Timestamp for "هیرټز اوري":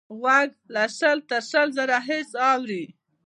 2.07-2.83